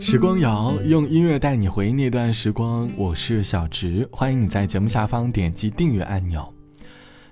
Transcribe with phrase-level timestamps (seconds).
[0.00, 6.52] 时光谣用音乐带你回忆那段时光，我是小植，欢迎你在节目下方点击订阅按钮。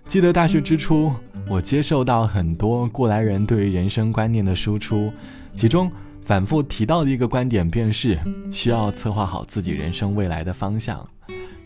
[0.07, 1.13] 记得大学之初，
[1.49, 5.13] 我接受到很多过来人对于人生观念的输出，
[5.53, 5.91] 其中
[6.25, 8.19] 反复提到的一个观点便是
[8.51, 11.07] 需要策划好自己人生未来的方向。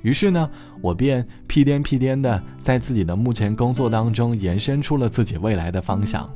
[0.02, 0.48] 于是呢，
[0.82, 6.28] 我便屁颠屁颠的在自己的目前工作当中延伸出了自己未来的方向。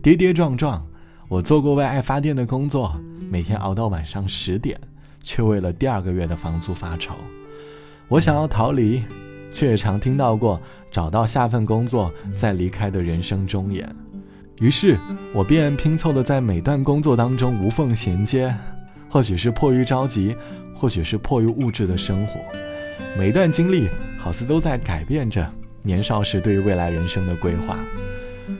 [0.00, 0.84] 跌跌撞撞，
[1.28, 2.98] 我做过为爱发电的工作，
[3.30, 4.80] 每天熬到晚上十点，
[5.22, 7.14] 却为了第二个月的房租发愁。
[8.08, 9.02] 我想要逃离，
[9.52, 10.58] 却也常听到过
[10.90, 13.94] 找到下份工作再离开的人生忠言。
[14.58, 14.96] 于是，
[15.34, 18.54] 我便拼凑的在每段工作当中无缝衔接，
[19.10, 20.34] 或许是迫于着急，
[20.74, 22.40] 或许是迫于物质的生活。
[23.18, 23.86] 每一段经历
[24.18, 25.46] 好似都在改变着
[25.82, 27.76] 年少时对于未来人生的规划，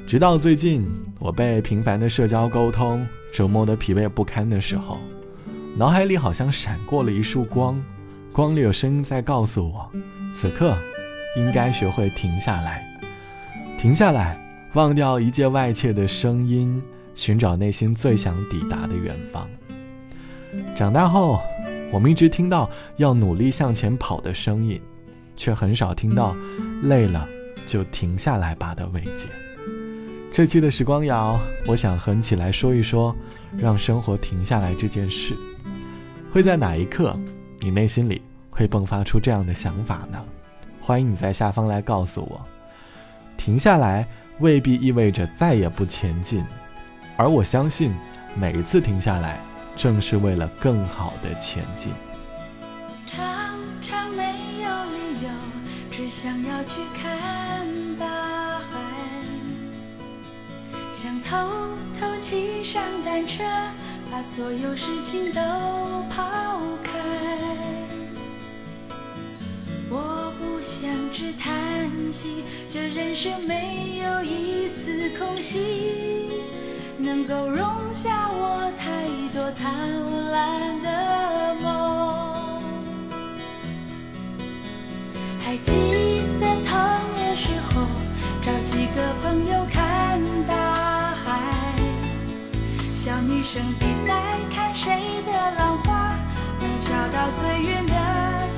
[0.07, 0.87] 直到最近，
[1.19, 4.99] 我被频繁的社交沟通折磨得疲惫不堪的时候，
[5.77, 7.83] 脑海里好像闪过了一束光，
[8.33, 9.91] 光里有声音在告诉我，
[10.35, 10.77] 此刻
[11.37, 12.87] 应该学会停下来，
[13.79, 14.39] 停下来，
[14.75, 16.83] 忘掉一切外界的声音，
[17.15, 19.49] 寻找内心最想抵达的远方。
[20.77, 21.41] 长大后。
[21.91, 24.79] 我们一直听到要努力向前跑的声音，
[25.39, 26.37] 却很少听到
[26.83, 27.27] 累了
[27.65, 29.27] 就停下来吧的慰藉。
[30.33, 33.15] 这期的时光谣，我想和你起来说一说，
[33.57, 35.37] 让生活停下来这件事，
[36.33, 37.19] 会在哪一刻，
[37.59, 40.23] 你内心里会迸发出这样的想法呢？
[40.81, 42.41] 欢迎你在下方来告诉我。
[43.37, 44.07] 停下来
[44.39, 46.45] 未必意味着再也不前进，
[47.17, 47.93] 而我相信
[48.35, 49.41] 每一次停下来。
[49.77, 51.93] 正是为了更好的前进。
[53.07, 53.23] 常
[53.81, 55.31] 常没有理由，
[55.89, 58.05] 只想要去看到，
[61.01, 61.37] 想偷
[62.01, 63.45] 偷骑上单车，
[64.11, 65.41] 把所有事情都
[66.11, 66.91] 抛开。
[69.89, 76.31] 我不想只叹息，这人生没有一丝空隙，
[76.99, 79.07] 能够容下我太。
[79.33, 79.71] 多灿
[80.33, 82.61] 烂的梦，
[85.45, 86.08] 还记
[93.51, 94.13] 生比赛
[94.55, 96.15] 看谁的浪花
[96.61, 97.95] 能飘到最远的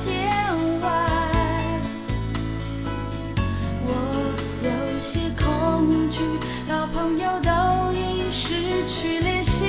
[0.03, 0.11] 天
[0.81, 0.91] 外。
[3.87, 3.89] 我
[4.65, 4.69] 有
[4.99, 6.19] 些恐惧，
[6.69, 9.65] 老朋友都已失去联系。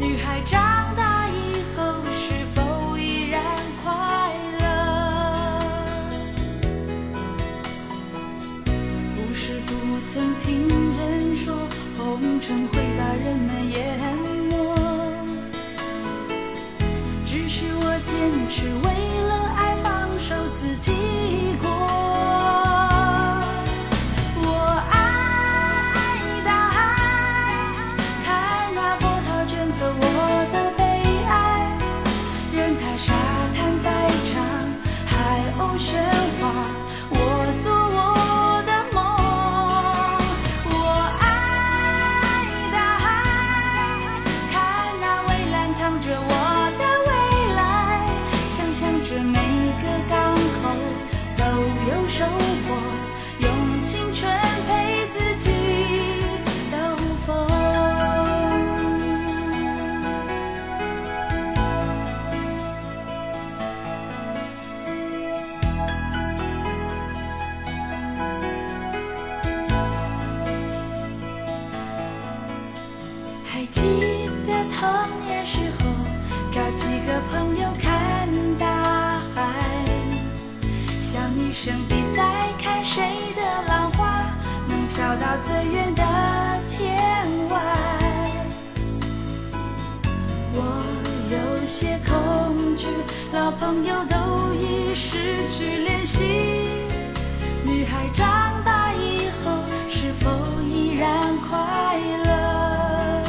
[0.00, 3.42] 女孩长大以后是否依然
[3.84, 3.92] 快
[4.58, 4.64] 乐？
[9.14, 9.70] 不是不
[10.14, 10.66] 曾听
[10.96, 11.54] 人说，
[12.22, 13.98] 青春会把人们淹
[14.48, 14.54] 没
[17.26, 18.14] 只是我坚
[18.48, 18.86] 持为
[19.26, 20.92] 了爱放手自己
[21.60, 21.68] 过。
[24.38, 24.46] 我
[24.92, 24.94] 爱
[26.44, 26.78] 大海
[28.24, 30.00] 看那波涛卷走我
[30.52, 30.80] 的悲
[31.26, 31.32] 哀。
[32.54, 33.12] 任它沙
[33.52, 33.90] 滩再
[34.32, 34.32] 长
[35.06, 35.10] 海
[35.58, 36.11] 鸥衔
[81.64, 83.04] 生比赛，看谁
[83.36, 84.34] 的浪花
[84.66, 86.02] 能飘到最远的
[86.66, 87.56] 天外。
[90.54, 90.58] 我
[91.30, 92.88] 有些恐惧，
[93.32, 96.24] 老朋友都已失去联系。
[97.64, 99.52] 女孩长大以后，
[99.88, 100.28] 是否
[100.62, 103.22] 依然快乐？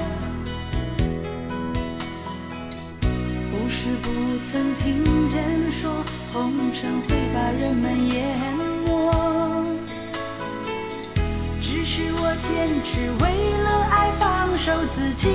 [3.51, 4.09] 不是不
[4.51, 6.03] 曾听人说，
[6.33, 7.00] 红尘
[12.85, 15.30] 是为了爱放手自己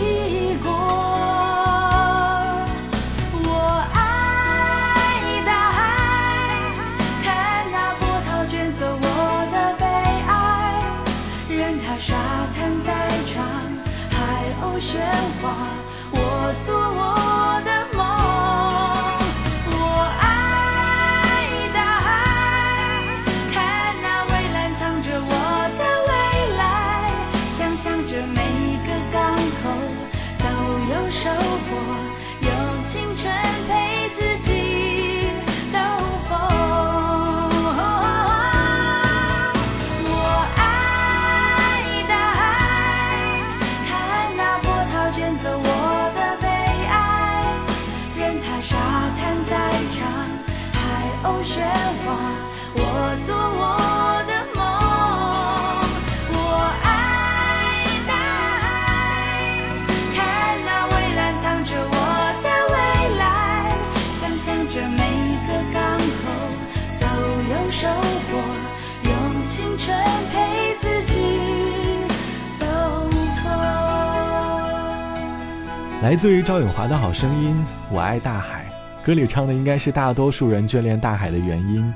[76.01, 77.57] 来自于赵咏华的好声音，
[77.91, 78.65] 我爱大海。
[79.05, 81.93] 歌里唱的应该是大多数人眷恋大海的原因。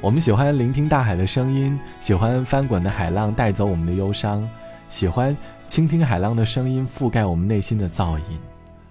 [0.00, 4.48] 我们喜欢聆听大海的声音，喜欢翻滚的海浪带走我们的忧伤，
[4.88, 5.36] 喜欢
[5.68, 8.40] 倾听海浪的声音覆盖我们内心的噪音，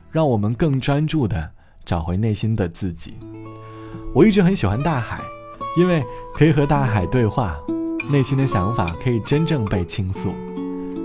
[0.09, 1.51] 让我们更专注的
[1.83, 3.15] 找回内心的自己。
[4.15, 5.19] 我一直很喜欢大海，
[5.77, 6.01] 因为
[6.33, 7.57] 可以和大海对话，
[8.09, 10.33] 内心的想法可以真正被倾诉。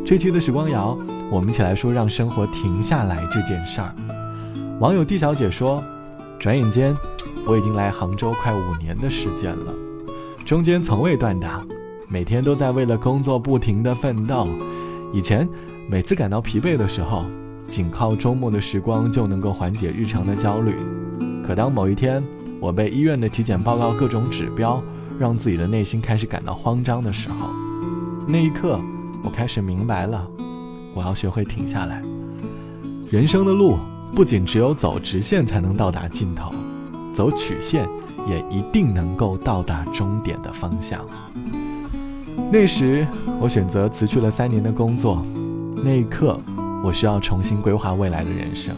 [0.08, 0.96] 这期的时光谣，
[1.30, 3.94] 我们一起来说让生活停下来这件事儿。
[4.80, 5.84] 网友 D 小姐说
[6.40, 6.96] ：“转眼间，
[7.46, 9.74] 我已经来杭州快五年的时间了，
[10.46, 11.62] 中间从未断档，
[12.08, 14.48] 每天都在为了工作不停的奋斗。
[15.12, 15.46] 以前
[15.90, 17.26] 每次感到疲惫的时候，
[17.66, 20.74] 仅靠周末的时光就能够缓解日常的焦虑。
[21.46, 22.24] 可当某一天，
[22.60, 24.82] 我被医院的体检报告各种指标，
[25.20, 27.50] 让自己的内心开始感到慌张的时候，
[28.26, 28.80] 那一刻，
[29.22, 30.26] 我开始明白了，
[30.94, 32.02] 我要学会停下来。
[33.10, 33.78] 人生的路
[34.14, 36.50] 不仅只有走直线才能到达尽头，
[37.14, 37.88] 走曲线
[38.26, 41.00] 也一定能够到达终点的方向。
[42.50, 43.06] 那时，
[43.40, 45.24] 我选择辞去了三年的工作，
[45.84, 46.38] 那一刻，
[46.84, 48.74] 我需要重新规划未来的人生，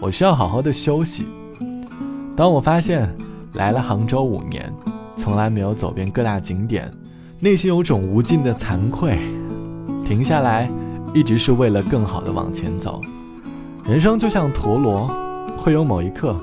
[0.00, 1.26] 我需要好好的休息。
[2.34, 3.14] 当我发现
[3.54, 4.72] 来了杭州五年，
[5.16, 6.90] 从来没有走遍各大景点，
[7.40, 9.18] 内心有种无尽的惭愧。
[10.08, 10.70] 停下来，
[11.12, 12.98] 一直是为了更好的往前走。
[13.84, 15.14] 人生就像陀螺，
[15.54, 16.34] 会有某一刻，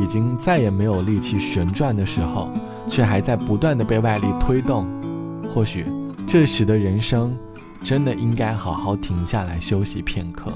[0.00, 2.48] 已经再也没有力气旋转的时候，
[2.88, 4.86] 却还在不断的被外力推动。
[5.52, 5.84] 或许
[6.26, 7.36] 这时的人生，
[7.84, 10.50] 真的应该好好停下来休息片刻。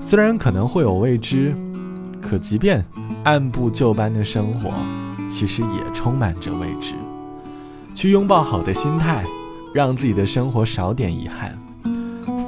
[0.00, 1.52] 虽然可能会有未知，
[2.20, 2.84] 可即便。
[3.24, 4.70] 按部就班的生活，
[5.28, 6.94] 其实也充满着未知。
[7.96, 9.24] 去拥抱好的心态，
[9.74, 11.58] 让自己的生活少点遗憾。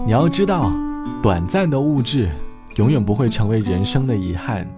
[0.06, 0.70] 你要知道，
[1.22, 2.28] 短暂的物质
[2.76, 4.68] 永远不会成为人生的遗憾，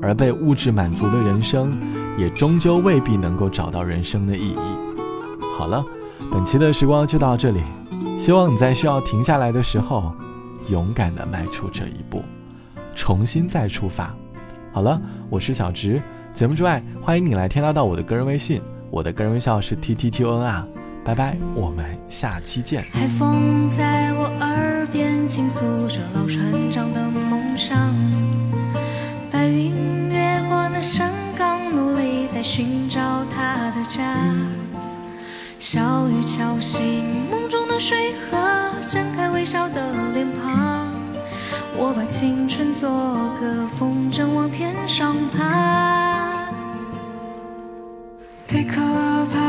[0.00, 1.76] 而被物质满足的人生，
[2.16, 4.56] 也终究未必能够找到人生的意义。
[5.58, 5.84] 好了，
[6.30, 7.60] 本期的时光就到这里。
[8.16, 10.14] 希望你在需要停下来的时候，
[10.70, 12.22] 勇敢地迈出这一步，
[12.94, 14.14] 重新再出发。
[14.72, 16.00] 好了，我是小直。
[16.32, 18.60] 节目之外，欢迎你来添加到我的个人微信，
[18.90, 20.66] 我的个人微笑是 T T T O N 啊。
[21.06, 22.84] 拜拜，我们下期见。
[22.92, 27.94] 海风在我耳边倾诉着老船长的梦想，
[29.30, 34.02] 白云越过那山岗，努力在寻找他的家。
[35.60, 38.36] 小雨敲醒梦中的水河，
[38.88, 40.90] 展开微笑的脸庞。
[41.76, 42.90] 我把青春做
[43.40, 46.48] 个风筝往天上爬，
[48.48, 48.82] 贝壳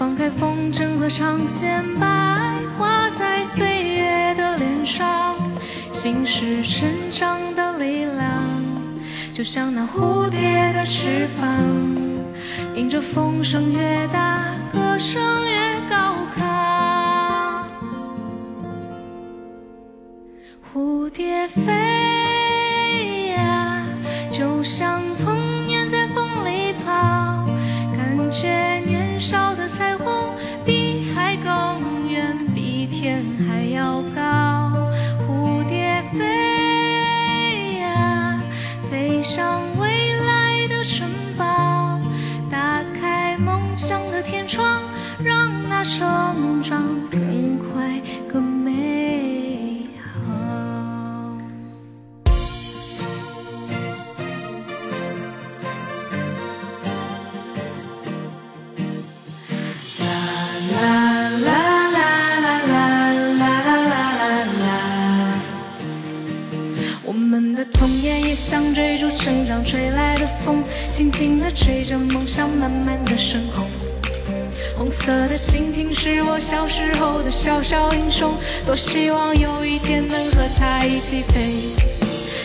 [0.00, 5.36] 放开风筝和长线，把爱画在岁月的脸上。
[5.92, 8.24] 心是成长的力量，
[9.34, 11.46] 就像那蝴蝶的翅膀，
[12.74, 14.42] 迎着风声越大，
[14.72, 17.62] 歌声越高亢。
[20.72, 23.84] 蝴蝶飞呀。
[24.30, 27.44] 就像童年在风里跑，
[27.94, 28.69] 感觉
[33.50, 34.29] 还要高。
[72.60, 73.66] 慢慢的升空。
[74.76, 78.34] 红色的蜻蜓是我小时候的小小英雄，
[78.66, 81.72] 多希望有一天能和它一起飞。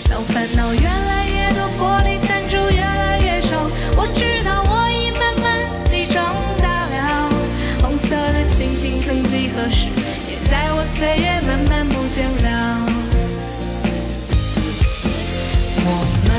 [0.10, 5.46] 当烦恼越来越多，玻璃弹珠越来越少，我知道我已慢慢
[5.92, 7.30] 地长大了。
[7.82, 9.90] 红色的蜻蜓曾几何时，
[10.30, 12.48] 也在我岁月慢慢不见了。
[15.88, 15.90] 我
[16.24, 16.30] 们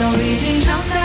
[0.00, 0.97] 都已经长大，